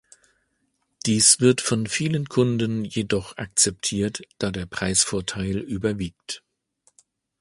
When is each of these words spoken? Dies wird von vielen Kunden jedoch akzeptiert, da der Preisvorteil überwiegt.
Dies 1.05 1.41
wird 1.41 1.61
von 1.61 1.85
vielen 1.85 2.25
Kunden 2.27 2.83
jedoch 2.83 3.37
akzeptiert, 3.37 4.23
da 4.39 4.49
der 4.49 4.65
Preisvorteil 4.65 5.57
überwiegt. 5.59 6.41